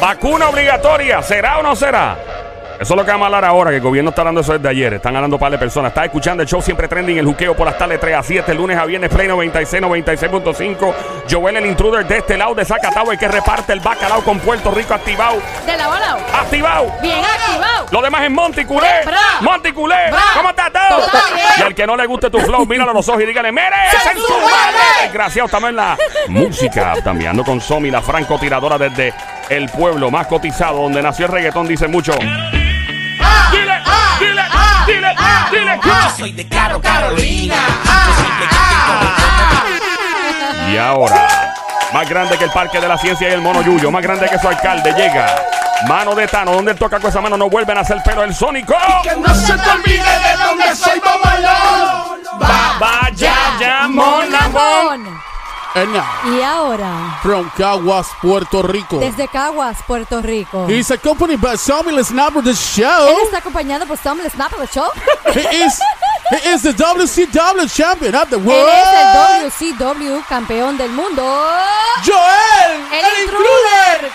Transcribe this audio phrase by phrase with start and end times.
[0.00, 2.16] Vacuna obligatoria, ¿será o no será?
[2.80, 4.66] Eso es lo que vamos a hablar ahora, que el gobierno está hablando eso desde
[4.66, 4.94] ayer.
[4.94, 5.90] Están hablando un par de personas.
[5.90, 8.78] Está escuchando el show siempre trending, el juqueo por las tardes 3 a 7, lunes
[8.78, 10.94] a viernes, Play 96, 96.5.
[11.30, 14.70] Joel, el intruder de este lado de Zacatau, el que reparte el bacalao con Puerto
[14.70, 15.42] Rico activado.
[15.66, 16.16] De la bola.
[16.32, 16.90] ¡Activado!
[17.02, 17.86] Bien activado.
[17.90, 18.88] Lo demás es Monticulé.
[19.42, 19.96] Monticulé.
[20.34, 21.06] ¿Cómo está todo?
[21.58, 23.76] Y al que no le guste tu flow, míralo a los ojos y dígale, ¡Mere!
[23.90, 24.78] ¡Se ¡En su madre!
[25.02, 25.98] Desgraciado, estamos en la
[26.28, 26.94] música.
[27.04, 29.12] También ando con Somi, la francotiradora desde
[29.50, 32.12] el pueblo más cotizado, donde nació el reggaetón, dice mucho.
[32.12, 33.82] Dile,
[34.20, 34.42] dile,
[34.86, 35.14] dile,
[35.50, 35.80] dile.
[35.84, 37.56] Yo soy de Caro Carolina.
[40.72, 41.52] Y ahora,
[41.92, 44.38] más grande que el Parque de la Ciencia y el Mono Yuyo, más grande que
[44.38, 45.34] su alcalde, llega.
[45.88, 48.32] Mano de Tano, donde él toca con esa mano, no vuelven a hacer pelo el
[48.32, 48.76] Sónico.
[49.02, 52.20] Que no se te olvide de dónde soy mamalón.
[52.38, 54.30] Ba, ba, ya, ya, mon,
[55.74, 55.88] amor.
[55.88, 56.04] Edna,
[56.36, 58.98] Y ahora, from Caguas, Puerto Rico.
[58.98, 60.66] desde Caguas, Puerto Rico.
[60.68, 63.18] He's accompanied by Sammy Lesnapper the Él show.
[63.24, 64.88] está acompañado por Tom Snap del show.
[65.34, 65.78] He is,
[66.30, 69.46] he is the WCW champion of the Él world.
[69.46, 71.22] es el WCW campeón del mundo.
[72.04, 74.10] Joel, El intruder.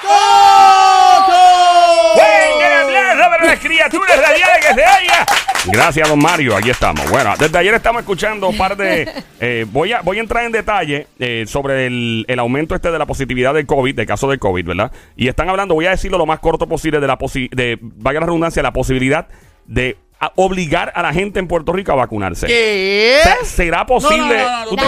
[2.18, 5.26] El para las criaturas radiales que se haya.
[5.66, 6.56] Gracias, don Mario.
[6.56, 7.10] Aquí estamos.
[7.10, 9.24] Bueno, desde ayer estamos escuchando un par de.
[9.40, 13.00] eh, voy, a, voy a entrar en detalle eh, sobre el, el aumento este de
[13.00, 14.92] la positividad del COVID, de caso de COVID, ¿verdad?
[15.16, 18.20] Y están hablando, voy a decirlo lo más corto posible, de la posi de, vaya
[18.20, 19.28] la redundancia, la posibilidad
[19.66, 22.48] de a- obligar a la gente en Puerto Rico a vacunarse.
[22.48, 23.20] ¿Qué?
[23.44, 24.38] ¿Será posible?
[24.38, 24.84] No, no, no, no, ¿Tú no.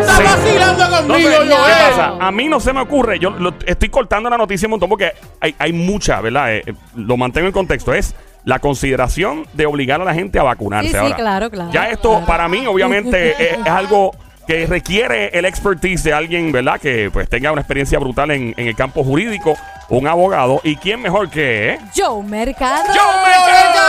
[0.00, 1.72] Estás vacilando No, conmigo, pero, ¿Qué Joel.
[1.90, 2.14] pasa?
[2.20, 3.18] A mí no se me ocurre.
[3.18, 6.54] Yo lo- estoy cortando la noticia un montón porque hay, hay mucha, ¿verdad?
[6.54, 7.92] Eh, eh, lo mantengo en contexto.
[7.92, 10.88] Es la consideración de obligar a la gente a vacunarse.
[10.88, 11.70] Sí, sí, Ahora, claro, claro.
[11.72, 14.12] Ya esto, para mí, obviamente, es, es algo
[14.46, 16.80] que requiere el expertise de alguien, ¿verdad?
[16.80, 19.56] Que pues tenga una experiencia brutal en, en el campo jurídico,
[19.88, 20.60] un abogado.
[20.64, 21.78] ¿Y quién mejor que?
[21.96, 22.84] Joe Mercado.
[22.86, 23.83] ¡Joe Mercado!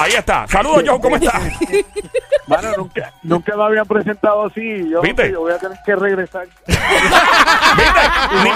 [0.00, 0.46] Ahí está.
[0.48, 0.98] Saludos, Joe.
[1.00, 1.42] ¿Cómo estás?
[2.46, 4.88] Mano, nunca, nunca me habían presentado así.
[4.90, 5.30] Yo, ¿Viste?
[5.36, 6.46] voy a tener que regresar.
[8.42, 8.50] Ni-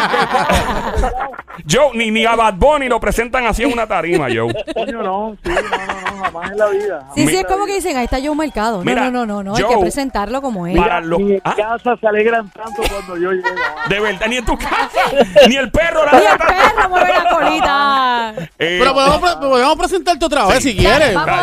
[1.71, 4.53] Joe, ni, ni a Bad Bunny lo presentan así en una tarima, Joe.
[4.75, 7.01] Coño, no, sí, no, no, no, jamás en la vida.
[7.15, 8.79] Sí, jamás sí, es como que dicen, ahí está Joe Mercado.
[8.79, 9.55] No, Mira, no, no, no, no.
[9.57, 10.77] Hay Joe, que presentarlo como es.
[10.77, 11.55] para los- Ni en ¿Ah?
[11.57, 13.49] casa se alegran tanto cuando yo llego.
[13.89, 15.01] De verdad, ni en tu casa,
[15.49, 16.01] ni el perro.
[16.13, 18.35] Y el perro mueve la colita.
[18.59, 21.15] Eh, Pero podemos, podemos presentarte otra vez si quieres.
[21.15, 21.34] vamos,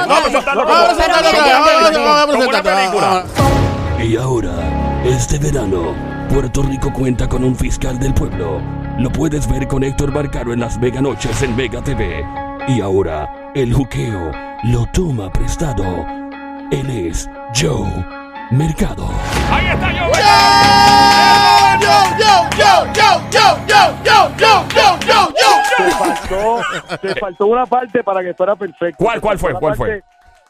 [4.04, 4.52] Y ahora,
[5.06, 5.96] este verano,
[6.30, 8.62] Puerto Rico cuenta con un fiscal del pueblo.
[8.98, 12.26] Lo puedes ver con Héctor Barcaro en las Mega Noches en Vega TV.
[12.68, 14.32] Y ahora, el juqueo
[14.64, 15.86] lo toma prestado.
[16.72, 17.30] Él es
[17.60, 18.06] Joe
[18.52, 19.10] Mercado.
[19.50, 20.12] Ahí está Joe.
[21.82, 25.11] Yo, yo, yo, yo, yo, yo, yo, yo, yo, yo, yo.
[25.78, 26.62] Te faltó,
[27.02, 29.04] te faltó una parte para que fuera perfecto.
[29.04, 29.88] ¿Cuál, cuál fue, la cuál fue?
[29.88, 30.04] parte-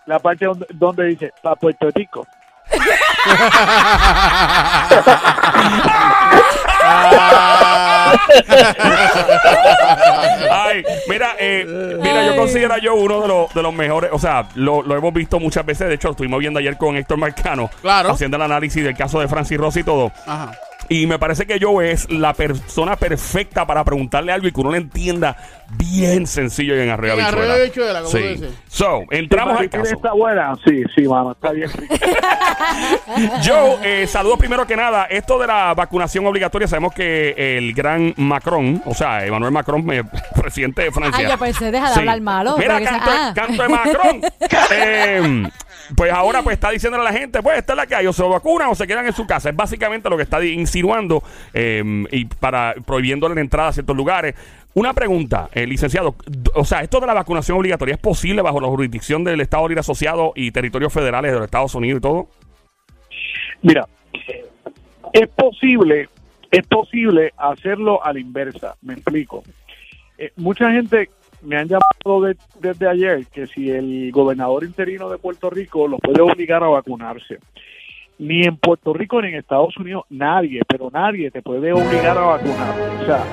[0.05, 2.25] La parte donde, donde dice, para Puerto Rico.
[10.51, 11.65] Ay, mira, eh,
[12.01, 14.95] mira, yo considero a Joe uno de los, de los mejores, o sea, lo, lo
[14.95, 18.11] hemos visto muchas veces, de hecho, lo estuvimos viendo ayer con Héctor Marcano, Claro.
[18.11, 20.11] haciendo el análisis del caso de Francis Rossi y todo.
[20.25, 20.51] Ajá.
[20.93, 24.71] Y me parece que Joe es la persona perfecta para preguntarle algo y que uno
[24.71, 25.37] le entienda
[25.77, 27.99] bien sencillo y en arroyo En arroyo habichuela.
[27.99, 28.43] habichuela, como Sí.
[28.43, 28.49] dice.
[28.67, 29.95] So, entramos al Maritín caso.
[29.95, 30.53] está buena?
[30.65, 31.69] Sí, sí, mano, está bien.
[33.45, 35.05] Joe, eh, saludos primero que nada.
[35.05, 40.03] Esto de la vacunación obligatoria, sabemos que el gran Macron, o sea, Emmanuel Macron, eh,
[40.41, 41.25] presidente de Francia.
[41.25, 41.99] Ay, yo pensé, deja de Sí.
[41.99, 42.57] hablar malo.
[42.57, 43.31] Mira, canto, de- ah.
[43.33, 44.21] canto de Macron.
[44.73, 45.49] Eh,
[45.95, 48.13] pues ahora pues está diciéndole a la gente, pues esta es la que hay, o
[48.13, 49.49] se vacunan o se quedan en su casa.
[49.49, 54.35] Es básicamente lo que está insinuando eh, y para prohibiéndole la entrada a ciertos lugares.
[54.73, 56.15] Una pregunta, eh, licenciado,
[56.55, 59.81] o sea, esto de la vacunación obligatoria es posible bajo la jurisdicción del Estado Libre
[59.81, 62.27] Asociado y territorios federales de los Estados Unidos y todo.
[63.61, 63.87] Mira,
[65.11, 66.07] es posible,
[66.49, 68.75] es posible hacerlo a la inversa.
[68.81, 69.43] Me explico.
[70.17, 71.09] Eh, mucha gente
[71.43, 75.99] me han llamado de- desde ayer que si el gobernador interino de Puerto Rico los
[75.99, 77.39] puede obligar a vacunarse.
[78.19, 82.21] Ni en Puerto Rico ni en Estados Unidos nadie, pero nadie te puede obligar a
[82.21, 82.75] vacunar.
[83.01, 83.23] O sea,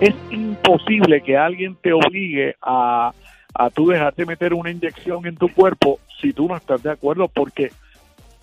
[0.00, 3.12] es imposible que alguien te obligue a,
[3.54, 7.28] a tú dejarte meter una inyección en tu cuerpo si tú no estás de acuerdo,
[7.28, 7.70] porque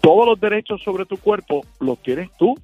[0.02, 2.56] todos los derechos sobre tu cuerpo los tienes tú.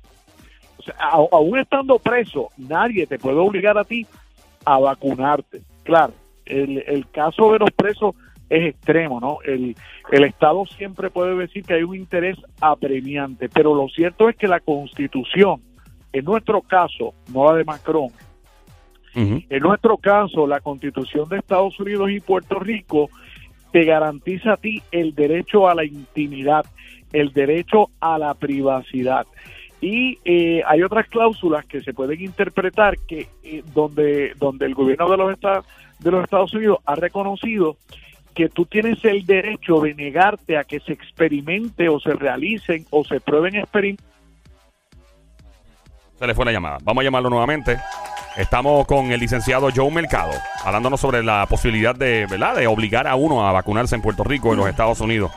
[0.80, 0.96] O sea,
[1.32, 4.08] aún estando preso, nadie te puede obligar a ti
[4.66, 5.62] a vacunarte.
[5.84, 6.14] Claro,
[6.50, 8.16] el, el caso de los presos
[8.50, 9.40] es extremo, ¿no?
[9.44, 9.76] El,
[10.12, 14.48] el Estado siempre puede decir que hay un interés apremiante, pero lo cierto es que
[14.48, 15.62] la Constitución,
[16.14, 18.10] en nuestro caso, no la de Macron,
[19.20, 23.10] en nuestro caso, la Constitución de Estados Unidos y Puerto Rico
[23.72, 26.66] te garantiza a ti el derecho a la intimidad,
[27.12, 29.26] el derecho a la privacidad.
[29.82, 35.10] Y eh, hay otras cláusulas que se pueden interpretar que eh, donde donde el gobierno
[35.10, 35.66] de los Estados
[36.00, 37.78] de los Estados Unidos ha reconocido
[38.34, 43.04] que tú tienes el derecho de negarte a que se experimente o se realicen o
[43.04, 44.06] se prueben experimentos
[46.20, 46.78] Se le fue la llamada.
[46.84, 47.80] Vamos a llamarlo nuevamente.
[48.38, 50.32] Estamos con el licenciado Joe Mercado,
[50.64, 52.56] hablándonos sobre la posibilidad de, ¿verdad?
[52.56, 55.32] de obligar a uno a vacunarse en Puerto Rico, en los Estados Unidos.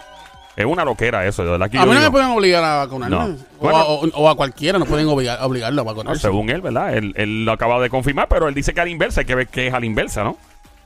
[0.60, 2.62] Es una loquera eso, de verdad que A yo mí no me digo, pueden obligar
[2.64, 3.16] a vacunarme.
[3.16, 3.24] No.
[3.24, 3.78] O, Bueno.
[3.78, 6.22] a, o- o a cualquiera no pueden obligar, obligarlo a no, vacunarse.
[6.22, 6.96] según él, ¿verdad?
[6.96, 9.34] Él, él lo acaba de confirmar, pero él dice que a la inversa, hay que
[9.34, 10.36] ver qué es a la inversa, ¿no?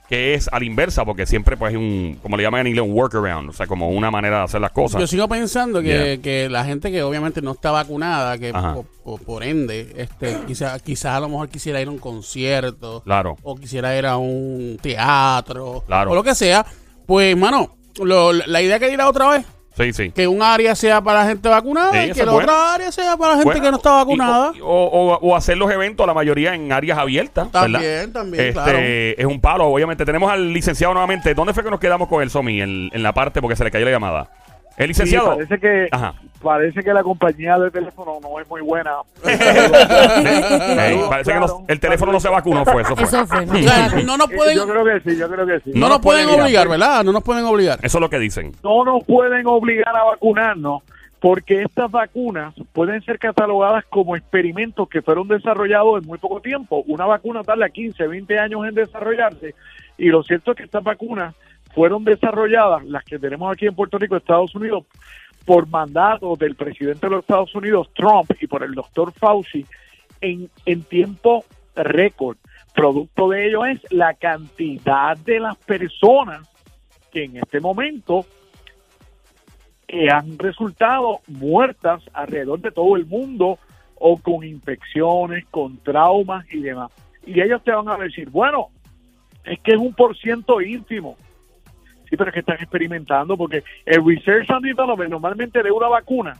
[0.08, 2.84] Que es a la inversa, porque siempre pues es un, como le llaman en inglés,
[2.84, 5.00] un workaround, o sea, como una manera de hacer las cosas.
[5.00, 6.16] Yo sigo pensando que, Yeah.
[6.22, 8.76] que la gente que obviamente no está vacunada, que Ajá.
[9.24, 13.38] por, ende, este, quizás quizá a lo mejor quisiera ir a un concierto, Claro.
[13.42, 16.10] o quisiera ir a un teatro, Claro.
[16.10, 16.66] o lo que sea,
[17.06, 20.10] pues, mano, lo- la idea que dirá otra vez, Sí, sí.
[20.12, 22.52] que un área sea para la gente vacunada Sí, y que la buena.
[22.52, 24.52] otra área sea para la gente Bueno, que no está y- vacunada.
[24.62, 27.50] O, o- o hacer los eventos, la mayoría en áreas abiertas.
[27.50, 28.08] También, ¿verdad?
[28.12, 28.78] también, Este, claro.
[28.80, 30.04] Es un palo, obviamente.
[30.04, 31.34] Tenemos al licenciado nuevamente.
[31.34, 32.60] ¿Dónde fue que nos quedamos con el Somi?
[32.60, 34.28] En, en la parte, porque se le cayó la llamada.
[34.76, 35.34] El Sí, licenciado.
[35.36, 36.14] parece que Ajá.
[36.42, 38.90] parece que la compañía de teléfono no es muy buena.
[41.08, 42.94] Parece que no- el teléfono no se vacunó, fue eso.
[42.96, 43.04] Fue.
[43.04, 43.44] Eso fue.
[43.44, 45.70] O sea, no nos pueden, Yo creo que sí, yo creo que sí.
[45.74, 47.04] no no nos nos pueden pueden obligar, ¿verdad?
[47.04, 47.78] No nos pueden obligar.
[47.82, 48.52] Eso es lo que dicen.
[48.62, 50.82] No nos pueden obligar a vacunarnos
[51.20, 56.82] porque estas vacunas pueden ser catalogadas como experimentos que fueron desarrollados en muy poco tiempo.
[56.86, 59.54] Una vacuna tarda 15, 20 años en desarrollarse
[59.96, 61.34] y lo cierto es que estas vacunas
[61.74, 64.84] fueron desarrolladas, las que tenemos aquí en Puerto Rico, Estados Unidos,
[65.44, 69.66] por mandato del presidente de los Estados Unidos, Trump, y por el doctor Fauci,
[70.20, 71.44] en, en tiempo
[71.74, 72.38] récord.
[72.74, 76.48] Producto de ello es la cantidad de las personas
[77.12, 78.24] que en este momento
[79.86, 83.58] que han resultado muertas alrededor de todo el mundo
[83.96, 86.90] o con infecciones, con traumas y demás.
[87.26, 88.68] Y ellos te van a decir, bueno,
[89.44, 91.16] es que es un por ciento ínfimo.
[92.14, 96.36] Sí, pero es que están experimentando porque el research and development normalmente de una vacuna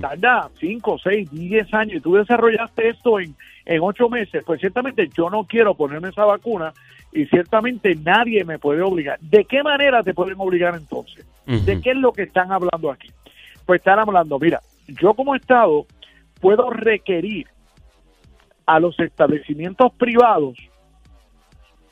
[0.00, 3.34] tarda 5, 6, 10 años y tú desarrollaste esto en,
[3.66, 6.72] en 8 meses, pues ciertamente yo no quiero ponerme esa vacuna
[7.12, 9.20] y ciertamente nadie me puede obligar.
[9.20, 11.26] ¿De qué manera te pueden obligar entonces?
[11.46, 13.10] ¿De qué es lo que están hablando aquí?
[13.66, 15.86] Pues están hablando, mira, yo como Estado
[16.40, 17.48] puedo requerir
[18.66, 20.56] a los establecimientos privados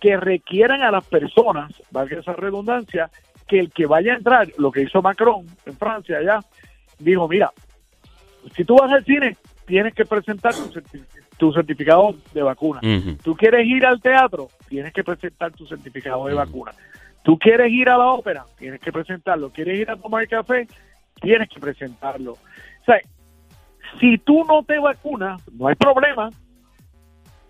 [0.01, 3.11] que requieran a las personas, valga esa redundancia,
[3.47, 6.41] que el que vaya a entrar, lo que hizo Macron en Francia ya,
[6.99, 7.53] dijo, mira,
[8.55, 11.05] si tú vas al cine, tienes que presentar tu, certi-
[11.37, 12.81] tu certificado de vacuna.
[12.83, 13.17] Ujú.
[13.23, 16.73] Tú quieres ir al teatro, tienes que presentar tu certificado de vacuna.
[17.23, 19.51] Tú quieres ir a la ópera, tienes que presentarlo.
[19.51, 20.69] Quieres ir a tomar café,
[21.21, 22.33] tienes que presentarlo.
[22.33, 23.01] O sea,
[23.99, 26.31] si tú no te vacunas, no hay problema,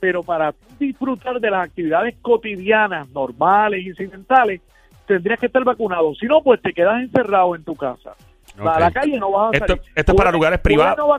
[0.00, 4.60] pero para disfrutar de las actividades cotidianas, normales, incidentales,
[5.06, 6.14] tendrías que estar vacunado.
[6.14, 8.14] Si no, pues te quedas encerrado en tu casa.
[8.58, 8.66] Ok.
[8.66, 9.82] A la calle no vas a Esto- salir.
[9.94, 10.96] esto es para lugares privados.
[10.98, 11.18] no Ah.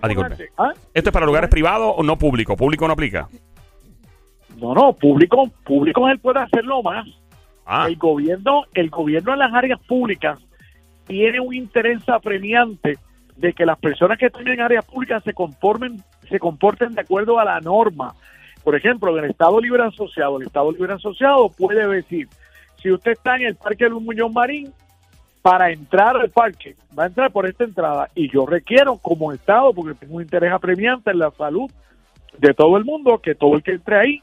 [0.58, 0.74] ¿Ah?
[0.94, 2.56] ¿Esto es para lugares privados o no público?
[2.56, 3.28] Público no aplica.
[4.60, 7.06] No, no, público, público él puede hacerlo más.
[7.66, 10.40] Ah, El gobierno, el gobierno en las áreas públicas
[11.06, 12.98] tiene un interés apremiante
[13.36, 17.40] de que las personas que están en áreas públicas se conformen, se comporten de acuerdo
[17.40, 18.14] a la norma.
[18.64, 22.28] Por ejemplo, en el Estado Libre Asociado, el Estado Libre Asociado puede decir,
[22.82, 24.74] si usted está en el Parque Luis Muñoz Marín,
[25.42, 29.74] para entrar al parque, va a entrar por esta entrada y yo requiero como Estado,
[29.74, 31.72] porque tengo un interés apremiante en la salud
[32.38, 34.22] de todo el mundo, que todo el que entre ahí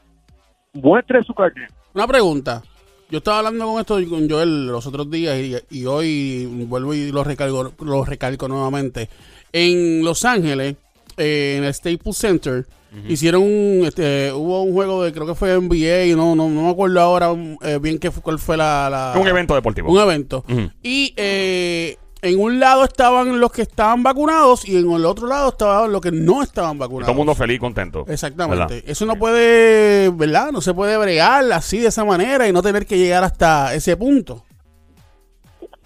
[0.73, 1.71] muestre su carnet.
[1.95, 2.61] Una pregunta.
[3.09, 7.11] Yo estaba hablando con esto con Joel los otros días y, y hoy vuelvo y
[7.11, 9.09] lo recalco, lo recalco nuevamente.
[9.51, 10.75] En Los Ángeles,
[11.17, 12.65] eh, en el Staples Center,
[13.07, 16.69] hicieron un, este, hubo un juego de, creo que fue NBA, no, no, no me
[16.69, 17.29] acuerdo ahora
[17.61, 18.89] eh, bien qué fue, cuál fue la...
[18.89, 19.91] la- un evento deportivo.
[19.91, 20.43] Un evento.
[20.81, 25.49] Y eh, en un lado estaban los que estaban vacunados y en el otro lado
[25.49, 27.05] estaban los que no estaban Y vacunados.
[27.05, 28.05] todo el mundo feliz contento.
[28.07, 28.59] Exactamente.
[28.75, 28.83] ¿Verdad?
[28.89, 30.51] Eso no puede, ¿verdad?
[30.51, 33.95] No se puede bregar así de esa manera y no tener que llegar hasta ese
[33.97, 34.43] punto.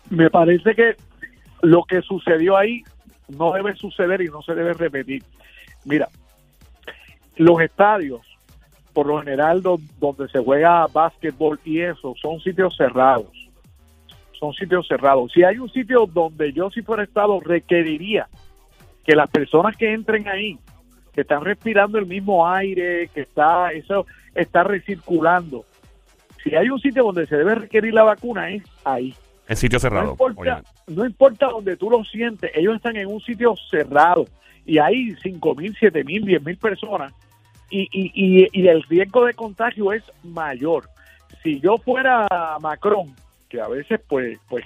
[0.10, 0.96] me parece que
[1.62, 2.84] lo que sucedió ahí
[3.28, 5.24] no debe suceder y no se debe repetir.
[5.86, 6.08] Mira,
[7.40, 8.22] los estadios,
[8.94, 13.28] por lo general do- donde se juega básquetbol y eso, son sitios cerrados.
[14.40, 15.34] son sitios cerrados.
[15.34, 18.30] Si hay un sitio donde yo si fuera Estado requeriría
[19.06, 20.58] que las personas que entren ahí,
[21.14, 25.66] que están respirando el mismo aire, que está eso está recirculando,
[26.42, 29.14] si hay un sitio donde se debe requerir la vacuna es ahí.
[29.50, 30.12] En sitio No cerrado.
[30.12, 30.70] importa, obviamente.
[30.88, 34.26] no importa donde tú lo sientes, ellos están en un sitio cerrado
[34.66, 37.12] y hay cinco mil, siete mil, diez mil personas
[37.70, 40.90] y, y, y, el riesgo de contagio es mayor.
[41.44, 42.28] Si yo fuera
[42.62, 43.14] Macron,
[43.48, 44.66] que a veces pues pues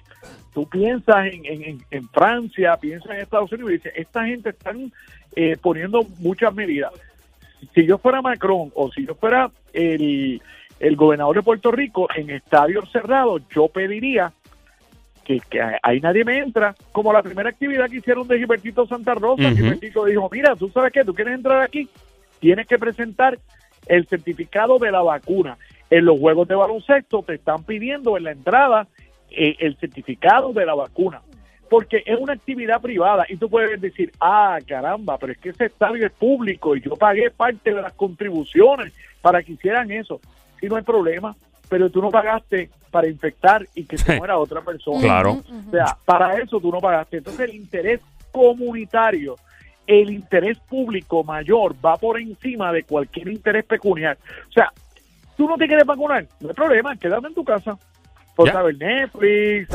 [0.54, 4.92] tú piensas en, en, en- Francia, piensas en Estados Unidos y dices, esta gente están
[5.36, 6.94] eh, poniendo muchas medidas.
[7.74, 10.42] Si yo fuera Macron o si yo fuera el,
[10.80, 14.32] el gobernador de Puerto Rico en estadios cerrados, yo pediría
[15.24, 19.16] que, que ahí nadie me entra, como la primera actividad que hicieron de Gilbertito Santa
[19.16, 19.50] Rosa.
[19.52, 21.88] Gilbertito dijo, mira, tú sabes qué, tú quieres entrar aquí,
[22.44, 23.40] tienes que presentar
[23.88, 25.58] el certificado de la vacuna.
[25.90, 28.86] En los juegos de baloncesto te están pidiendo en la entrada
[29.32, 31.22] eh, el certificado de la vacuna,
[31.70, 35.68] porque es una actividad privada y tú puedes decir, ah, caramba, pero es que ese
[35.68, 40.20] estadio es público y yo pagué parte de las contribuciones para que hicieran eso.
[40.60, 41.38] Si no hay problema,
[41.70, 45.00] pero tú no pagaste para infectar y que se muera otra persona.
[45.00, 45.42] Claro.
[45.66, 47.20] O sea, para eso tú no pagaste.
[47.20, 48.02] Entonces el interés
[48.34, 49.38] comunitario,
[49.88, 54.18] el interés público mayor va por encima de cualquier interés pecuniar.
[54.50, 54.72] O sea,
[55.36, 57.78] tú no te quieres vacunar, no hay problema, quédate en tu casa.
[58.36, 58.54] Por Ya.
[58.54, 59.68] saber Netflix.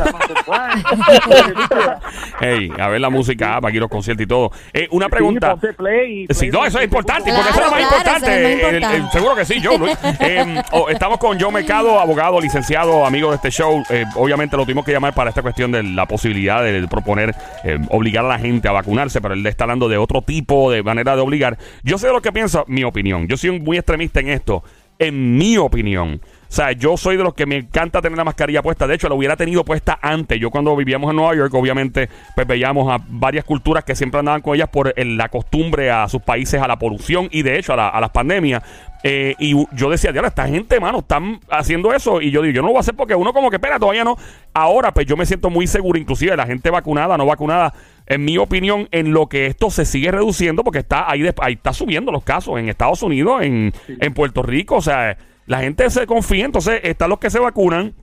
[2.40, 4.50] Hey, a ver la música, para aquí los conciertos y todo.
[4.72, 5.54] Eh, una pregunta.
[5.76, 8.76] play, Sí, no, eso es importante, porque eso es lo más Claro, claro, importante.
[8.76, 9.60] El- el- seguro que sí.
[9.60, 9.96] Luis.
[10.20, 13.82] Eh, oh, estamos con Joe Mercado, abogado, licenciado, amigo de este show.
[13.90, 17.34] Eh, obviamente lo tuvimos que llamar para esta cuestión de la posibilidad de proponer
[17.64, 20.82] eh, obligar a la gente a vacunarse, pero él está hablando de otro tipo de
[20.82, 21.58] manera de obligar.
[21.84, 23.28] Yo sé lo que piensa, mi opinión.
[23.28, 24.64] Yo soy muy extremista en esto.
[24.98, 26.20] En mi opinión.
[26.48, 28.86] O sea, yo soy de los que me encanta tener la mascarilla puesta.
[28.86, 30.40] De hecho, la hubiera tenido puesta antes.
[30.40, 34.40] Yo cuando vivíamos en Nueva York, obviamente, pues veíamos a varias culturas que siempre andaban
[34.40, 37.76] con ellas por la costumbre a sus países, a la polución y de hecho a,
[37.76, 38.62] la- a las pandemias.
[39.04, 42.20] Eh, y yo decía, diablo, esta gente, mano, están haciendo eso.
[42.22, 44.02] Y yo digo, yo no lo voy a hacer porque uno como que, espera, todavía
[44.04, 44.16] no.
[44.54, 47.74] Ahora, pues yo me siento muy seguro, inclusive la gente vacunada, no vacunada,
[48.06, 51.74] en mi opinión, en lo que esto se sigue reduciendo, porque está ahí, ahí está
[51.74, 55.16] subiendo los casos en Estados Unidos, en, en Puerto Rico, o sea,
[55.48, 57.94] la gente se confía, entonces están los que se vacunan,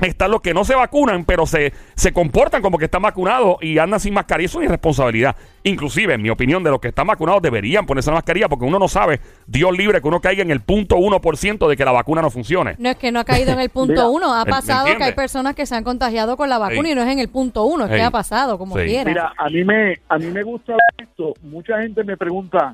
[0.00, 3.78] están los que no se vacunan, pero se, se comportan como que están vacunados y
[3.78, 4.46] andan sin mascarilla.
[4.46, 5.34] Eso es una irresponsabilidad.
[5.64, 8.78] Inclusive, en mi opinión, de los que están vacunados deberían ponerse la mascarilla porque uno
[8.78, 12.22] no sabe, Dios libre, que uno caiga en el punto 1% de que la vacuna
[12.22, 12.76] no funcione.
[12.78, 14.86] No es que no ha caído en el punto Mira, uno, ha ¿me- me pasado
[14.96, 16.92] que hay personas que se han contagiado con la vacuna Sí.
[16.92, 17.96] y no es en el punto uno, es Sí.
[17.96, 18.84] que ha pasado, como Sí.
[18.86, 19.10] quiera.
[19.10, 21.34] Mira, a mí me a mí me gusta esto.
[21.42, 22.72] Mucha gente me pregunta,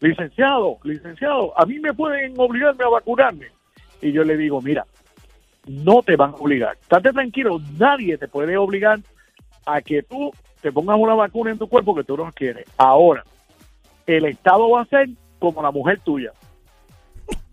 [0.00, 3.46] licenciado, licenciado, a mí me pueden obligarme a vacunarme.
[4.00, 4.86] Y yo le digo, mira,
[5.66, 6.76] no te van a obligar.
[6.80, 9.00] Estate tranquilo, nadie te puede obligar
[9.64, 12.66] a que tú te pongas una vacuna en tu cuerpo que tú no quieres.
[12.76, 13.24] Ahora,
[14.06, 16.32] el Estado va a ser como la mujer tuya.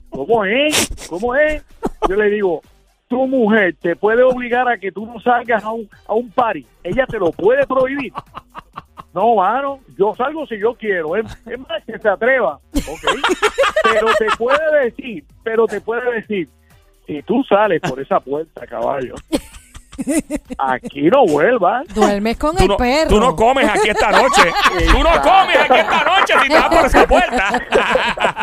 [0.10, 1.08] ¿Cómo es?
[1.10, 1.64] ¿Cómo es?
[2.08, 2.62] Yo le digo,
[3.08, 6.66] tu mujer te puede obligar a que tú no salgas a un, a un party.
[6.84, 8.14] Ella te lo puede prohibir.
[9.14, 11.16] No, mano, yo salgo si yo quiero.
[11.16, 12.60] Es, es más, que se atreva.
[12.76, 13.04] Ok.
[13.84, 16.50] Pero te puede decir, pero te puede decir,
[17.06, 19.14] si tú sales por esa puerta, caballo,
[20.58, 21.88] aquí no vuelvas.
[21.94, 23.10] Duermes con Tú el no, perro.
[23.10, 24.52] tú no comes aquí esta noche.
[24.92, 27.62] tú no comes aquí esta noche si te vas por esa puerta.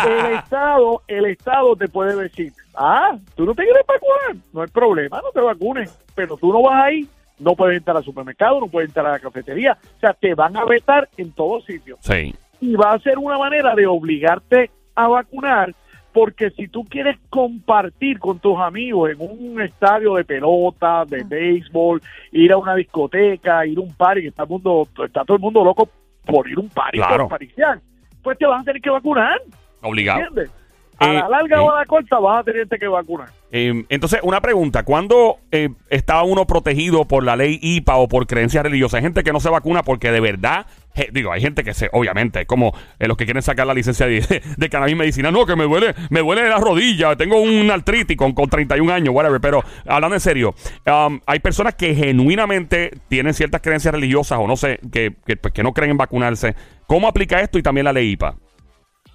[0.06, 4.68] El Estado, el Estado te puede decir, ah, tú no te quieres vacunar, no hay
[4.68, 7.08] problema, no te vacunes, pero tú no vas ahí,
[7.40, 10.56] no puedes entrar al supermercado, no puedes entrar a la cafetería, o sea, te van
[10.56, 11.98] a vetar en todos sitios.
[12.02, 12.34] sí.
[12.62, 15.74] y va a ser una manera de obligarte a vacunar
[16.12, 22.02] porque si tú quieres compartir con tus amigos en un estadio de pelota, de béisbol,
[22.32, 25.40] ir a una discoteca, ir a un party, que está, el mundo, está todo el
[25.40, 25.88] mundo loco
[26.26, 27.28] por ir a un party, Claro.
[27.28, 27.78] por pariciar,
[28.22, 29.40] pues te vas a tener que vacunar,
[29.82, 30.20] Obligado.
[30.20, 30.50] ¿entiendes?
[30.98, 31.60] A Eh, la larga eh.
[31.60, 33.28] o a la corta vas a tener que vacunar.
[33.52, 34.84] Eh, entonces, una pregunta.
[34.84, 38.98] ¿Cuándo eh, está uno protegido por la ley IPA o por creencias religiosas?
[38.98, 40.66] Hay gente que no se vacuna porque de verdad,
[41.12, 44.42] digo, hay gente que se, obviamente, como eh, los que quieren sacar la licencia de,
[44.56, 45.32] de cannabis medicinal.
[45.32, 49.14] No, que me duele, me duele la rodilla, tengo un artritis con, con 31 años,
[49.14, 49.40] whatever.
[49.40, 50.54] Pero hablando en serio,
[50.86, 55.52] um, hay personas que genuinamente tienen ciertas creencias religiosas o no sé, que, que, pues,
[55.52, 56.54] que no creen en vacunarse.
[56.86, 58.36] ¿Cómo aplica esto y también la ley IPA?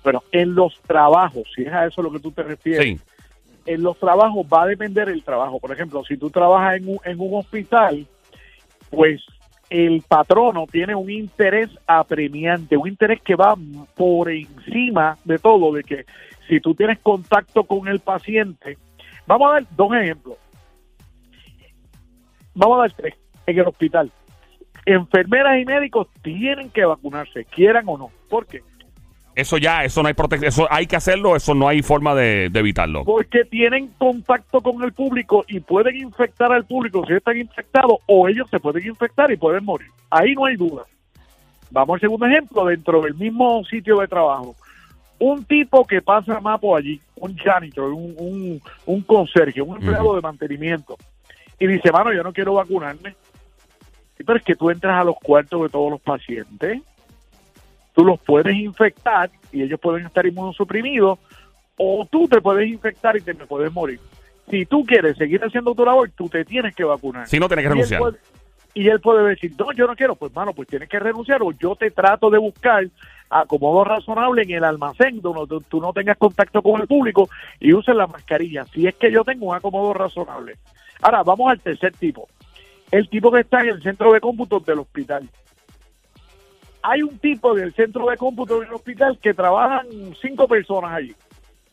[0.03, 2.99] Bueno, en los trabajos, si es a eso lo que tú te refieres, Sí.
[3.65, 5.59] En los trabajos va a depender el trabajo.
[5.59, 8.05] Por ejemplo, si tú trabajas en un, en un hospital,
[8.89, 9.21] pues
[9.69, 13.55] el patrono tiene un interés apremiante, un interés que va
[13.95, 16.05] por encima de todo, de que
[16.47, 18.77] si tú tienes contacto con el paciente,
[19.25, 20.37] vamos a dar dos ejemplos.
[22.53, 23.15] vamos a dar tres,
[23.47, 24.11] en el hospital.
[24.85, 28.11] Enfermeras y médicos tienen que vacunarse, quieran o no.
[28.29, 28.61] ¿Por qué?
[29.35, 32.49] Eso ya, eso no hay protección, eso hay que hacerlo, eso no hay forma de,
[32.49, 33.03] de evitarlo.
[33.03, 38.29] Porque tienen contacto con el público y pueden infectar al público si están infectados o
[38.29, 39.89] ellos se pueden infectar y pueden morir.
[40.09, 40.83] Ahí no hay duda.
[41.71, 44.55] Vamos al segundo ejemplo, dentro del mismo sitio de trabajo.
[45.19, 50.21] Un tipo que pasa mapo allí, un janitor, un, un, un conserje, un empleado de
[50.21, 50.95] mantenimiento,
[51.59, 53.15] y dice, mano, yo no quiero vacunarme.
[54.17, 56.81] Pero es que tú entras a los cuartos de todos los pacientes,
[57.95, 61.17] tú los puedes infectar y ellos pueden estar inmunosuprimidos,
[61.77, 63.99] o tú te puedes infectar y te me puedes morir.
[64.49, 67.27] Si tú quieres seguir haciendo tu labor, tú te tienes que vacunar.
[67.27, 67.99] Si no, tienes que Y él renunciar.
[68.01, 68.17] puede-
[68.77, 71.51] Y él puede decir, no, yo no quiero, pues mano, pues tienes que renunciar o
[71.53, 72.85] yo te trato de buscar
[73.29, 77.73] acomodo razonable en el almacén donde tú, tú no tengas contacto con el público y
[77.73, 78.65] uses la mascarilla.
[78.65, 80.55] Si es que yo tengo un acomodo razonable.
[81.01, 82.27] Ahora, vamos al tercer tipo.
[82.91, 85.27] El tipo que está en el centro de cómputo del hospital.
[86.87, 89.87] Hay un tipo del centro de cómputo del hospital que trabajan
[90.21, 91.15] cinco personas allí.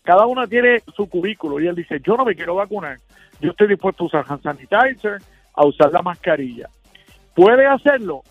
[0.02, 2.96] Cada una tiene su cubículo y él dice, yo no me quiero vacunar.
[3.38, 5.18] Yo estoy dispuesto a usar hand sanitizer,
[5.52, 6.70] a usar la mascarilla.
[7.34, 8.22] ¿Puede hacerlo?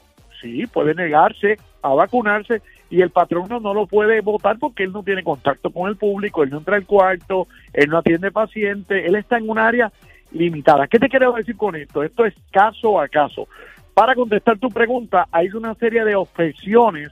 [0.41, 5.03] Sí, puede negarse a vacunarse y el patrono no lo puede votar porque él no
[5.03, 9.15] tiene contacto con el público, él no entra al cuarto, él no atiende pacientes, él
[9.15, 9.91] está en un área
[10.31, 10.88] limitada.
[10.88, 12.01] ¿Qué te quiero decir con esto?
[12.01, 13.47] Esto es caso a caso.
[13.93, 17.12] Para contestar tu pregunta, hay una serie de objeciones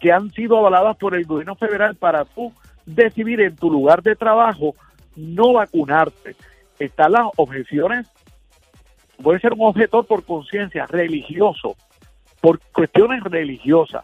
[0.00, 2.52] que han sido avaladas por el gobierno federal para tú
[2.86, 4.74] decidir en tu lugar de trabajo
[5.16, 6.34] no vacunarte.
[6.78, 8.08] Están las objeciones,
[9.22, 11.76] puede ser un objetor por conciencia, religioso,
[12.40, 14.02] por cuestiones religiosas,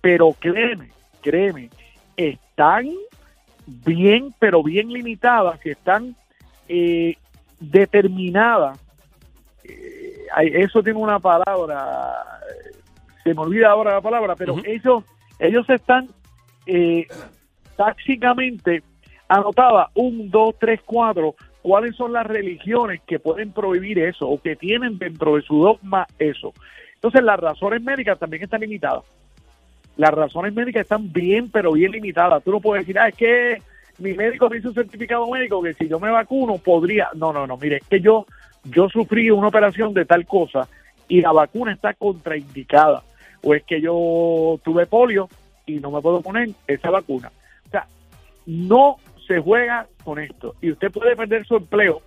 [0.00, 1.70] pero créeme, créeme,
[2.16, 2.88] están
[3.66, 6.14] bien, pero bien limitadas y están
[6.68, 7.16] eh,
[7.58, 8.78] determinadas.
[9.64, 12.14] Eh, eso tiene una palabra,
[12.48, 12.76] eh,
[13.22, 15.04] se me olvida ahora la palabra, pero ellos,
[15.38, 16.08] ellos están
[16.66, 17.06] eh,
[17.76, 18.82] tácticamente
[19.28, 24.56] anotada un, dos, tres, cuatro, cuáles son las religiones que pueden prohibir eso o que
[24.56, 26.52] tienen dentro de su dogma eso.
[26.94, 29.04] Entonces las razones médicas también están limitadas.
[29.96, 32.42] Las razones médicas están bien, pero bien limitadas.
[32.42, 33.62] Tú no puedes decir, ah, es que
[33.98, 37.08] mi médico me hizo un certificado médico que si yo me vacuno podría.
[37.14, 38.26] No, no, no, mire, es que yo,
[38.64, 40.68] yo sufrí una operación de tal cosa
[41.08, 43.02] y la vacuna está contraindicada.
[43.42, 45.28] O es que yo tuve polio
[45.66, 47.30] y no me puedo poner esa vacuna.
[47.66, 47.86] O sea,
[48.46, 48.96] no
[49.26, 50.54] se juega con esto.
[50.60, 52.02] Y usted puede perder su empleo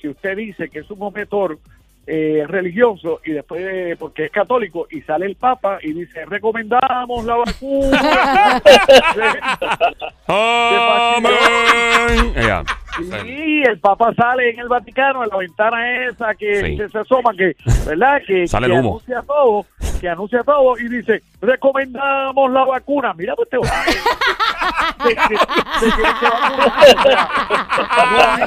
[0.00, 1.58] si usted dice que es un objetor
[2.06, 7.24] eh, religioso y después, de- porque es católico, y sale el Papa y dice, recomendamos
[7.24, 8.60] la vacuna.
[10.28, 11.32] Amén.
[12.36, 12.62] Ya.
[13.26, 16.92] Y el Papa sale en el Vaticano, en la ventana esa que Sí.
[16.92, 17.54] se asoma, que,
[17.86, 18.20] ¿verdad?
[18.26, 18.88] Que, Sale el que humo.
[18.90, 19.66] anuncia todo,
[20.00, 23.12] que anuncia todo y dice, recomendamos la vacuna.
[23.14, 23.58] Mira, pues te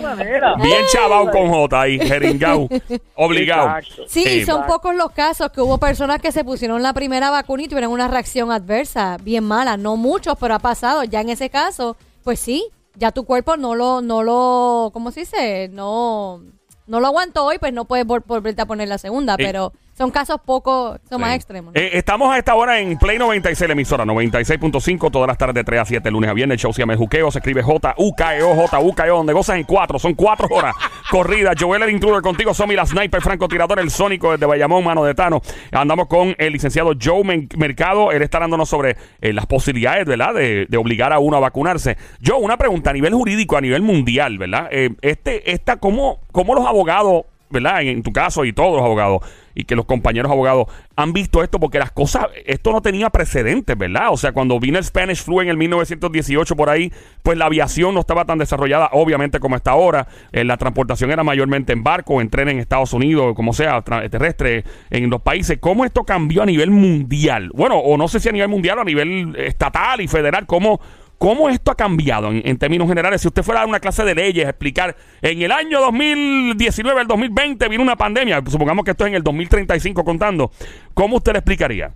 [0.01, 0.55] manera.
[0.61, 2.67] Bien chavao con J ahí, jeringao,
[3.15, 3.77] obligado.
[3.77, 4.03] Exacto.
[4.07, 4.29] Sí, Sí.
[4.39, 7.67] y son pocos los casos que hubo personas que se pusieron la primera vacuna y
[7.67, 9.77] tuvieron una reacción adversa bien mala.
[9.77, 11.03] No muchos, pero ha pasado.
[11.03, 12.65] Ya en ese caso, pues sí,
[12.97, 15.69] ya tu cuerpo no lo, no lo, ¿cómo se dice?
[15.71, 16.43] No,
[16.87, 19.43] no lo aguantó hoy, pues no puedes vol- volverte a poner la segunda, Sí.
[19.43, 21.73] pero son casos poco, son más extremos.
[21.75, 25.63] Eh, estamos a esta hora en Play 96, la emisora 96.5, todas las tardes de
[25.63, 26.55] 3 a 7, lunes a viernes.
[26.55, 30.13] El show se llama El Juqueo, se escribe J-U-K-E-O, J-U-K-E-O, donde gozas en cuatro, son
[30.13, 30.75] cuatro horas
[31.11, 31.55] corridas.
[31.59, 35.41] Joel el intruder contigo, Somi la sniper, francotirador, el sónico desde Bayamón, mano de Tano.
[35.71, 40.33] Andamos con el licenciado Joe Men- Mercado, él está dándonos sobre eh, las posibilidades, ¿verdad?,
[40.33, 41.97] de, de obligar a uno a vacunarse.
[42.25, 44.67] Joe, una pregunta a nivel jurídico, a nivel mundial, ¿verdad?
[44.71, 49.21] Eh, este, esta, ¿cómo, ¿Cómo los abogados, ¿verdad?, en, tu caso y todos los abogados,
[49.55, 53.77] y que los compañeros abogados han visto esto porque las cosas, esto no tenía precedentes,
[53.77, 54.09] ¿verdad?
[54.11, 56.91] O sea, cuando vino el Spanish Flu en el 1918 por ahí,
[57.23, 60.07] pues la aviación no estaba tan desarrollada, obviamente, como está ahora.
[60.31, 64.63] Eh, la transportación era mayormente en barco, en tren en Estados Unidos, como sea, terrestre
[64.89, 65.57] en los países.
[65.59, 67.49] ¿Cómo esto cambió a nivel mundial?
[67.53, 70.79] Bueno, o no sé si a nivel mundial o a nivel estatal y federal, ¿cómo,
[71.17, 73.21] ¿Cómo esto ha cambiado en, términos generales?
[73.21, 77.07] Si usted fuera a dar una clase de leyes, explicar, en el año 2019, el
[77.07, 80.51] 2020, vino una pandemia, supongamos que esto es en el 2035 contando,
[80.93, 81.91] ¿cómo usted le explicaría?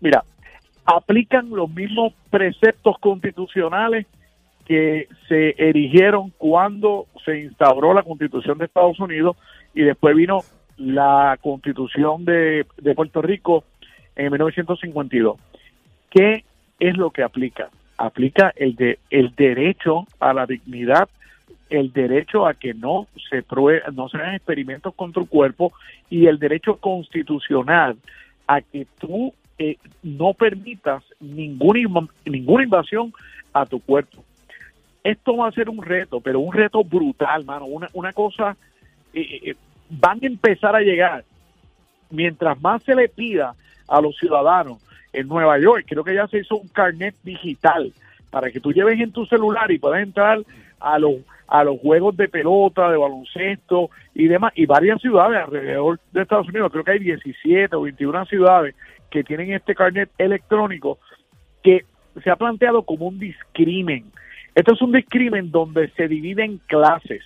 [0.00, 0.22] Mira,
[0.84, 4.06] aplican los mismos preceptos constitucionales
[4.64, 9.36] que se erigieron cuando se instauró la constitución de Estados Unidos
[9.74, 10.44] y después vino
[10.76, 13.64] la constitución de, de Puerto Rico
[14.14, 15.36] en 1952.
[16.10, 16.44] ¿Qué
[16.78, 17.68] es lo que aplica?
[18.00, 21.08] Aplica el, de, el derecho a la dignidad
[21.68, 25.72] el derecho a que no se prue no se hagan experimentos con tu cuerpo
[26.10, 27.96] y el derecho constitucional
[28.48, 33.12] a que tú eh, no permitas ninguna, ninguna invasión
[33.52, 34.24] a tu cuerpo.
[35.04, 37.66] Esto va a ser un reto, pero un reto brutal, mano.
[37.66, 38.56] Una, una cosa,
[39.14, 39.54] eh, eh,
[39.88, 41.24] van a empezar a llegar,
[42.10, 43.54] mientras más se le pida
[43.86, 44.78] a los ciudadanos
[45.12, 47.92] en Nueva York, creo que ya se hizo un carnet digital
[48.30, 50.40] para que tú lleves en tu celular y puedas entrar
[50.78, 51.16] a los
[51.50, 56.48] a los juegos de pelota, de baloncesto y demás, y varias ciudades alrededor de Estados
[56.48, 58.76] Unidos, creo que hay 17 o 21 ciudades
[59.10, 60.98] que tienen este carnet electrónico
[61.64, 61.84] que
[62.22, 64.12] se ha planteado como un discrimen.
[64.54, 67.24] Esto es un discrimen donde se dividen clases.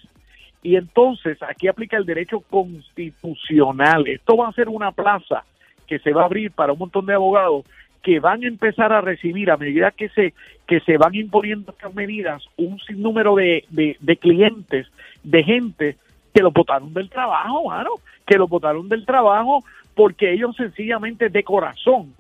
[0.63, 4.07] Y entonces aquí aplica el derecho constitucional.
[4.09, 5.45] Esto va a ser una plaza
[5.87, 7.65] que se va a abrir para un montón de abogados
[8.03, 10.35] que van a empezar a recibir a medida que se
[10.67, 14.87] que se van imponiendo estas medidas un sinnúmero de, de, de clientes,
[15.23, 15.97] de gente
[16.33, 17.91] que los votaron del trabajo, mano,
[18.27, 22.13] que los votaron del trabajo porque ellos sencillamente de corazón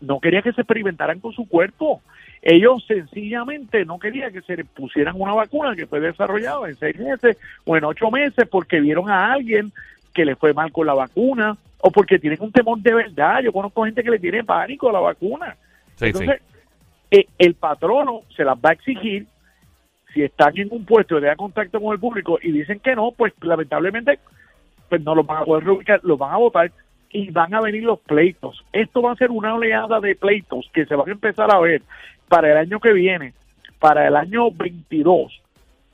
[0.00, 2.02] no querían que se experimentaran con su cuerpo.
[2.42, 7.38] Ellos sencillamente no querían que se pusieran una vacuna que fue desarrollada en seis meses
[7.64, 9.72] o en ocho meses porque vieron a alguien
[10.12, 13.40] que le fue mal con la vacuna o porque tienen un temor de verdad.
[13.42, 15.56] Yo conozco gente que le tiene pánico a la vacuna.
[15.96, 16.40] Sí, Entonces,
[17.10, 19.26] eh, el patrono se las va a exigir
[20.12, 23.32] si están en un puesto de contacto con el público y dicen que no, pues
[23.40, 24.18] lamentablemente
[24.88, 26.70] pues no los van a poder reubicar, los van a votar
[27.10, 28.64] y van a venir los pleitos.
[28.72, 31.82] Esto va a ser una oleada de pleitos que se van a empezar a ver
[32.28, 33.32] para el año que viene,
[33.78, 35.40] para el año 22,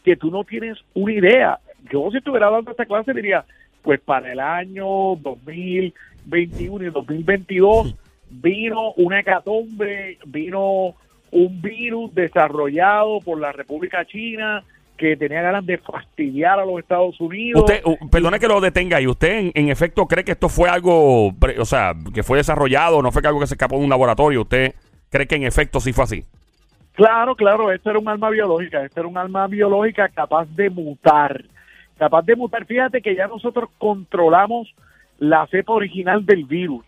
[0.04, 1.58] que tú no tienes una idea.
[1.90, 3.44] Yo si estuviera dando esta clase diría,
[3.82, 7.94] pues para el año 2021 y 2022
[8.30, 10.94] vino una hecatombe, vino
[11.30, 14.62] un virus desarrollado por la República China
[14.96, 17.62] que tenía ganas de fastidiar a los Estados Unidos.
[17.62, 19.06] Usted, perdone que lo detenga ahí.
[19.06, 23.12] ¿Usted en, en efecto cree que esto fue algo, o sea, que fue desarrollado, no
[23.12, 24.42] fue algo que se escapó de un laboratorio?
[24.42, 24.74] ¿Usted
[25.08, 26.24] cree que en efecto sí fue así?
[26.98, 31.44] Claro, claro, esto era un arma biológica, esto era un arma biológica capaz de mutar,
[31.98, 32.64] capaz de mutar.
[32.64, 34.72] Fíjate que ya nosotros controlamos
[35.18, 36.84] la cepa original del virus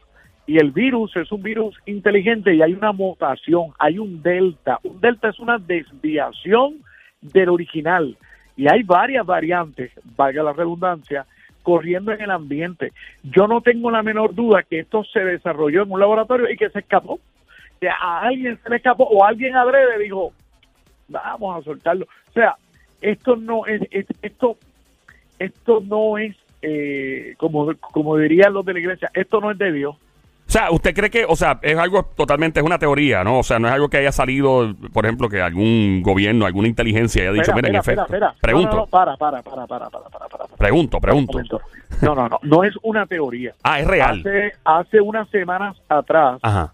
[0.46, 4.78] y el virus es un virus inteligente y hay una mutación, hay un delta.
[4.82, 6.76] Un delta es una desviación
[7.20, 8.16] del original
[8.56, 11.26] y hay varias variantes, valga la redundancia,
[11.62, 12.92] corriendo en el ambiente.
[13.22, 16.70] Yo no tengo la menor duda que esto se desarrolló en un laboratorio y que
[16.70, 17.20] se escapó
[17.80, 20.32] que a alguien se le escapó o alguien adrede dijo,
[21.08, 22.06] vamos a soltarlo.
[22.28, 22.56] O sea,
[23.00, 24.56] esto no es, es- esto,
[25.40, 29.72] esto no es, eh, como, como dirían los de la iglesia, esto no es de
[29.72, 29.96] Dios.
[29.96, 33.38] O sea, ¿usted cree que, o sea, es algo totalmente, es una teoría, ¿no?
[33.38, 37.22] O sea, no es algo que haya salido, por ejemplo, que algún gobierno, alguna inteligencia
[37.22, 38.04] haya dicho, mira, en efecto.
[38.40, 38.70] Pregunto.
[38.72, 41.38] No, no, para, para, para, para, para, para, Pregunto, pregunto.
[42.02, 43.54] No, no, no, no es una teoría.
[43.62, 44.18] Ah, es real.
[44.18, 46.72] Hace, hace unas semanas atrás, Ajá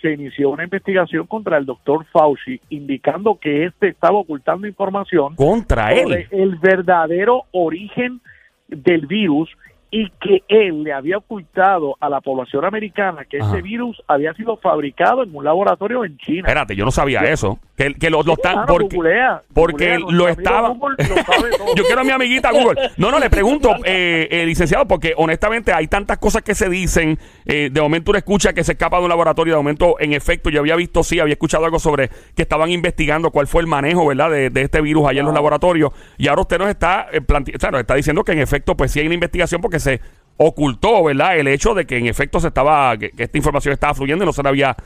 [0.00, 5.88] se inició una investigación contra el doctor Fauci indicando que este estaba ocultando información Contra
[5.96, 6.26] sobre él.
[6.30, 8.20] el verdadero origen
[8.68, 9.50] del virus
[9.92, 13.50] y que él le había ocultado a la población americana que Ajá.
[13.50, 16.42] ese virus había sido fabricado en un laboratorio en China.
[16.46, 17.58] Espérate, yo no sabía eso.
[17.80, 20.68] Que, que lo, lo están, Claro, porque, googlea, porque googlea, lo amigo estaba.
[20.68, 21.74] Google lo sabe todo.
[21.76, 22.90] yo quiero a mi amiguita Google.
[22.98, 27.18] No, no, le pregunto, eh, eh, licenciado, porque honestamente hay tantas cosas que se dicen.
[27.46, 29.54] eh, de momento uno escucha que se escapa de un laboratorio.
[29.54, 33.30] De momento, en efecto, yo había visto, sí, había escuchado algo sobre que estaban investigando
[33.30, 35.90] cuál fue el manejo, ¿verdad?, de, de este virus allá en los laboratorios.
[36.18, 38.76] Y ahora usted nos está, eh, plantea- o sea, nos está diciendo que en efecto,
[38.76, 40.02] pues sí hay una investigación porque se
[40.36, 43.94] ocultó, ¿verdad?, el hecho de que en efecto se estaba, que, que esta información estaba
[43.94, 44.76] fluyendo y no se le había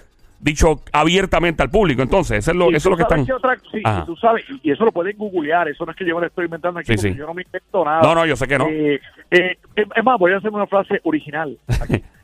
[0.45, 2.03] dicho abiertamente al público.
[2.03, 3.21] Entonces, eso es lo, eso es lo que están.
[3.33, 6.15] otra- sí, y tú sabes, y eso lo pueden googlear, eso no es que yo
[6.15, 7.19] me lo estoy inventando aquí, Sí, porque sí.
[7.19, 8.03] yo no me invento nada.
[8.03, 8.67] No, no, yo sé que no.
[8.69, 11.59] Eh, eh, es más, voy a hacer una frase original.
[11.81, 12.03] aquí.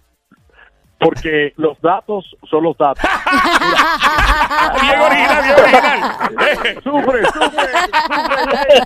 [1.02, 3.02] Porque los datos son los datos.
[4.82, 6.80] bien original, bien original.
[6.84, 7.66] Sufre, sufre,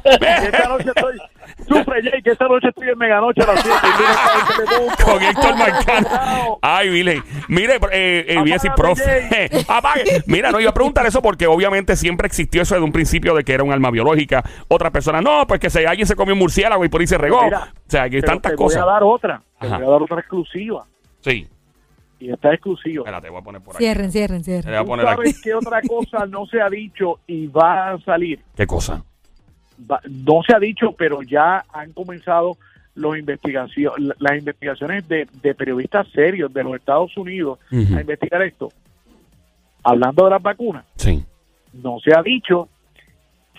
[0.05, 1.16] sufre, esta noche estoy,
[1.69, 3.79] sufre, Jay, que esta noche estoy en Meganoche a las 7.
[3.83, 5.05] y viene para el Telemundo.
[5.05, 6.59] Con Héctor Marcano.
[6.62, 7.23] Ay, Virgen.
[7.49, 9.64] Mire, eh, eh, voy a decir, Apágame, profe.
[9.69, 10.23] Apague.
[10.27, 13.45] Mira, no iba a preguntar eso porque obviamente siempre existió eso desde un principio de
[13.45, 14.43] que era un alma biológica.
[14.69, 17.19] Otra persona, no, pues que si alguien se comió un murciélago y por ahí se
[17.19, 17.43] regó.
[17.45, 18.83] Mira, o sea, que hay tantas te cosas.
[18.83, 19.43] Voy a dar otra.
[19.61, 20.85] Te voy a dar otra exclusiva.
[21.21, 21.49] Sí.
[22.21, 23.03] Y esta es exclusiva.
[23.03, 23.85] Espérate, voy a poner por aquí.
[23.85, 24.64] Cierren, cierren, cierren.
[24.71, 25.17] voy a ¿Tú poner aquí.
[25.17, 28.40] sabes qué otra cosa no se ha dicho y va a salir?
[28.57, 29.05] ¿Qué cosa?
[29.78, 32.56] No se ha dicho, pero ya han comenzado
[32.94, 38.70] los investigación, las investigaciones de, de periodistas serios de los Estados Unidos a investigar esto.
[39.82, 41.24] Hablando de las vacunas, Sí.
[41.72, 42.68] no se ha dicho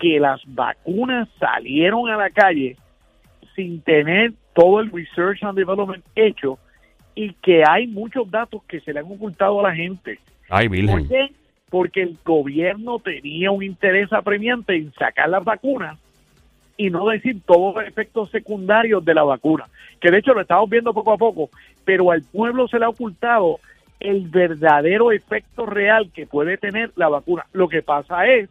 [0.00, 2.76] que las vacunas salieron a la calle
[3.54, 6.58] sin tener todo el research and development hecho
[7.14, 10.18] y que hay muchos datos que se le han ocultado a la gente.
[10.48, 11.32] Ay, ¿Por qué?
[11.70, 15.98] Porque el gobierno tenía un interés apremiante en sacar las vacunas
[16.76, 19.64] y no decir todos los efectos secundarios de la vacuna,
[20.00, 21.50] que de hecho lo estamos viendo poco a poco,
[21.84, 23.58] pero al pueblo se le ha ocultado
[23.98, 27.46] el verdadero efecto real que puede tener la vacuna.
[27.52, 28.50] Lo que pasa es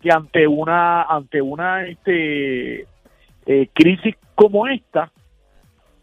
[0.00, 2.86] que ante una ante una este
[3.46, 5.10] eh, crisis como esta,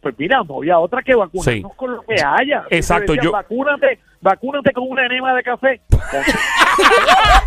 [0.01, 1.77] pues mira, no había otra que vacunarnos Sí.
[1.77, 2.65] con lo que haya.
[2.69, 5.81] Exacto, yo- Vacúnate, vacúnate con una enema de café.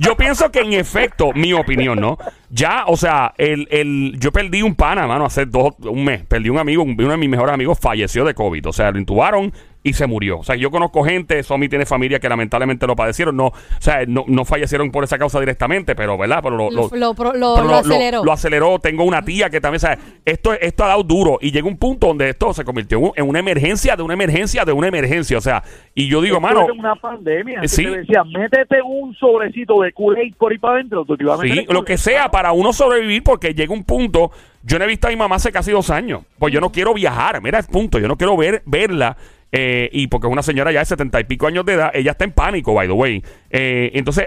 [0.00, 2.18] Yo pienso que en efecto, mi opinión, ¿no?
[2.50, 6.22] Ya, o sea, el, el, yo perdí un pana, mano, hace dos, un mes.
[6.26, 8.66] Perdí un amigo, un- uno de mis mejores amigos falleció de COVID.
[8.68, 9.52] O sea, lo intubaron
[9.88, 10.38] y se murió.
[10.40, 13.36] O sea, yo conozco gente, Somi tiene familia que lamentablemente lo padecieron.
[13.36, 16.40] No, o sea, no, no fallecieron por esa causa directamente, pero, ¿verdad?
[16.42, 18.24] Pero lo, Lo, lo- lo pro- lo- pero lo aceleró.
[18.24, 18.78] lo aceleró.
[18.80, 21.76] Tengo una tía que también, o sea, esto, esto ha dado duro y llega un
[21.76, 24.88] punto donde esto se convirtió en un- en una emergencia, de una emergencia, de una
[24.88, 25.38] emergencia.
[25.38, 25.62] O sea,
[25.94, 27.60] y yo digo, mano, era una pandemia.
[27.60, 27.84] que sí.
[27.84, 31.04] Te decían, métete un sobrecito de Kool-Aid por ahí para adentro.
[31.04, 33.84] tú te ibas a meter Sí, lo que sea para uno sobrevivir porque llega un
[33.84, 34.30] punto.
[34.62, 36.22] Yo no he visto a mi mamá hace casi dos años.
[36.40, 37.40] Pues yo no quiero viajar.
[37.40, 38.00] Mira el punto.
[38.00, 39.16] Yo no quiero ver verla.
[39.58, 42.10] Eh, y porque es una señora ya de setenta y pico años de edad, ella
[42.10, 43.24] está en pánico, by the way.
[43.48, 44.26] Eh, entonces,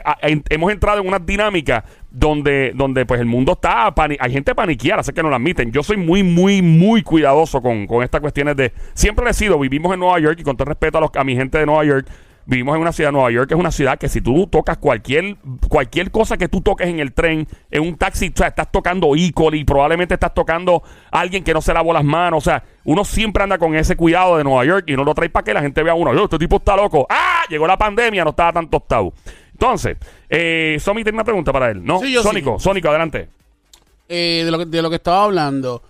[0.49, 5.13] hemos entrado en una dinámica donde, donde pues el mundo está, hay gente paniqueada, sé
[5.13, 5.71] que no lo admiten.
[5.71, 9.93] Yo soy muy, muy, muy cuidadoso con, con estas cuestiones de, siempre he sido, vivimos
[9.93, 12.07] en Nueva York y con todo respeto a, los, a mi gente de Nueva York,
[12.49, 15.37] Vivimos en una ciudad, Nueva York, que es una ciudad que si tú tocas cualquier
[15.67, 19.15] cualquier cosa que tú toques en el tren, en un taxi, o sea, estás tocando
[19.15, 19.31] E.
[19.31, 20.81] coli, probablemente estás tocando
[21.11, 22.39] a alguien que no se lavó las manos.
[22.39, 25.29] O sea, uno siempre anda con ese cuidado de Nueva York y no lo trae
[25.29, 26.11] para que la gente vea a uno.
[26.11, 27.05] Yo, este tipo está loco.
[27.07, 27.43] ¡Ah!
[27.49, 29.13] Llegó la pandemia, no estaba tan tostado.
[29.51, 31.99] Entonces, eh, Somi tiene una pregunta para él, ¿no?
[31.99, 33.29] Sí, yo Sónico, Sónico, adelante.
[34.07, 35.83] eh, de, lo que, de lo que estaba hablando,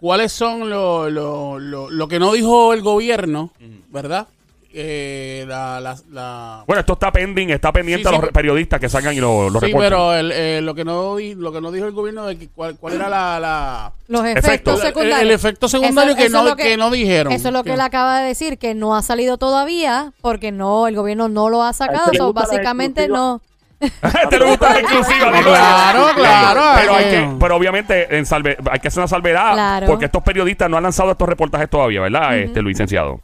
[0.00, 3.50] ¿cuáles son lo, lo, lo, lo que no dijo el gobierno,
[3.90, 4.26] verdad?
[4.70, 8.78] Eh, la, la, la- Bueno, esto está pending, está pendiente Sí, a los pero- periodistas
[8.78, 9.88] que salgan y lo, lo sí, reporten.
[9.90, 12.76] pero el, eh, lo, que no lo que no dijo el gobierno de que cuál,
[12.76, 13.40] cuál era la...
[13.40, 14.74] la- Los Efectos.
[14.80, 15.20] El- secundarios.
[15.22, 17.32] el efecto secundario que no- lo que no dijeron.
[17.32, 20.52] Eso es lo que Que- él acaba de decir, que no ha salido todavía porque
[20.52, 22.12] no el gobierno no lo ha sacado.
[22.14, 23.40] So, básicamente no.
[24.28, 25.30] ¿Te le gusta la exclusiva?
[25.40, 29.86] Claro, claro, Pero, hay que, pero obviamente en salve, hay que hacer una salvedad Claro.
[29.86, 33.20] porque estos periodistas no han lanzado estos reportajes todavía, ¿verdad, este Luis Licenciado?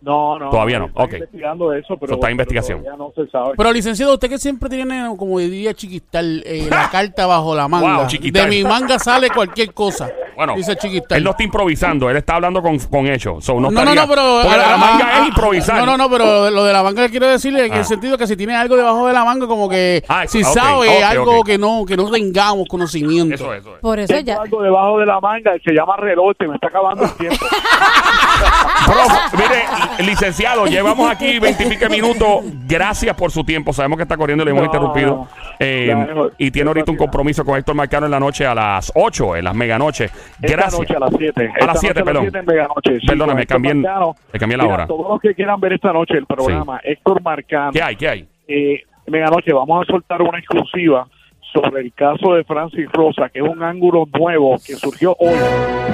[0.00, 0.50] No, no.
[0.50, 1.12] Todavía no, están ok.
[1.14, 2.04] investigando eso, pero.
[2.06, 2.82] Eso está en pero investigación.
[2.84, 3.54] todavía no se sabe.
[3.56, 7.96] Pero licenciado, usted que siempre tiene, como diría Chiquistal, eh, la carta bajo la manga.
[7.98, 8.44] Wow, Chiquistal.
[8.44, 10.08] de mi manga sale cualquier cosa.
[10.36, 11.18] Bueno, dice Chiquistal.
[11.18, 13.44] él no está improvisando, él está hablando con, con hechos.
[13.44, 14.40] So, no, No, no, estaría- no, pero.
[14.44, 15.78] Porque ah, la manga ah, es ah, improvisar.
[15.80, 17.78] No, no, no, pero lo de la manga quiero decirle en Ah.
[17.78, 20.48] el sentido que si tiene algo debajo de la manga, como que Ah, si ok,
[20.48, 21.46] sabe ok, algo ok.
[21.46, 23.34] que no que no tengamos conocimiento.
[23.34, 23.80] Eso es, eso es.
[23.80, 24.36] Por eso ya.
[24.42, 27.44] algo debajo de la manga y se llama reloj, me está acabando el tiempo.
[28.86, 29.64] Profe, mire,
[30.04, 32.44] licenciado, llevamos aquí veintipico minutos.
[32.66, 33.72] Gracias por su tiempo.
[33.72, 35.28] Sabemos que está corriendo y le hemos No, interrumpido.
[35.58, 36.34] Eh, mejor.
[36.38, 39.44] y tiene ahorita un compromiso con Héctor Marcano en la noche a las 8, en
[39.44, 40.10] las meganoches.
[40.40, 40.78] Esta Gracias.
[40.80, 41.52] noche a las 7.
[41.60, 42.30] A las 7, perdón.
[42.34, 43.00] en Meganoche.
[43.00, 44.16] Sí, Perdóname, cambié Marcano.
[44.32, 44.86] le cambié la Mira, hora.
[44.86, 47.72] Todos los que quieran ver esta noche el programa, Héctor Marcano.
[47.72, 47.96] ¿Qué hay?
[47.96, 48.28] ¿Qué hay?
[48.46, 51.06] Eh, Meganoche, vamos a soltar una exclusiva
[51.52, 55.34] sobre el caso de Francis Rosa, que es un ángulo nuevo que surgió hoy.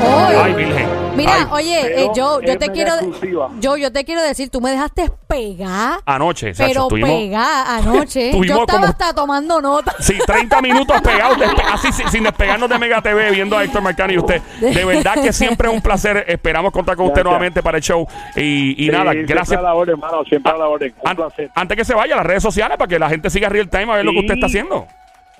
[0.00, 0.34] Hoy.
[0.42, 0.86] Ay, Virgen.
[1.16, 3.48] Mira, Ay, oye, eh, yo, yo te quiero, exclusiva.
[3.60, 8.30] yo, yo te quiero decir, tú me dejaste pegar, Anoche, Sacho, pero pegar anoche.
[8.32, 9.94] Tuvimos Yo estaba como- hasta tomando nota.
[10.00, 13.82] Sí, 30 minutos pegados, despe- así sin, sin despegarnos de Mega TV, viendo a Héctor
[13.82, 14.42] Marcano y usted.
[14.60, 16.24] De verdad que siempre es un placer.
[16.26, 17.24] Esperamos contar con usted Gracias.
[17.30, 18.08] nuevamente para el show.
[18.34, 19.48] Y, y nada, Sí, gracias.
[19.50, 20.94] Siempre a la orden, hermano, siempre a la orden.
[21.00, 21.50] Un An- placer.
[21.54, 23.96] antes que se vaya, las redes sociales para que la gente siga real time a
[23.96, 24.24] ver lo que Sí.
[24.24, 24.86] usted está haciendo.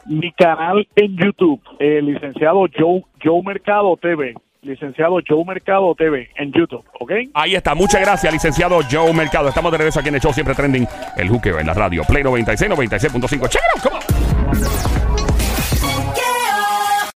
[0.07, 4.35] Mi canal en YouTube, eh, licenciado Joe, Joe Mercado TV.
[4.63, 7.13] Licenciado Joe Mercado TV en YouTube, ¿ok?
[7.35, 7.75] Ahí está.
[7.75, 9.49] Muchas gracias, licenciado Joe Mercado.
[9.49, 10.87] Estamos de regreso aquí en el show siempre trending.
[11.17, 12.03] El juqueo en la radio.
[12.05, 13.49] Play 96, 96.5.
[13.49, 13.83] Check it out.
[13.83, 14.84] Come on.